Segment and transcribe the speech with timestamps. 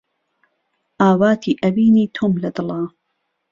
[1.01, 2.81] ئاواتی ئەوینی تۆم لە دڵە